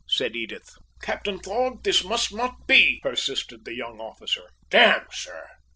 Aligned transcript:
said 0.07 0.35
Edith. 0.35 0.71
"Captain 1.03 1.37
Thorg! 1.37 1.83
This 1.83 2.03
must 2.03 2.33
not 2.33 2.65
be!" 2.65 2.99
persisted 3.03 3.65
the 3.65 3.75
young 3.75 3.99
officer. 3.99 4.49
"D 4.71 4.77
n, 4.79 5.05
sir! 5.11 5.47